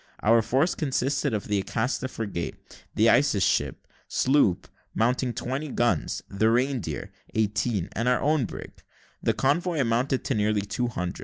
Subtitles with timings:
[0.23, 2.55] Our force consisted of the Acasta frigate,
[2.95, 8.71] the Isis ship, sloop, mounting twenty guns, the Reindeer, eighteen, and our own brig.
[9.21, 11.19] The convoy amounted to nearly two hundred.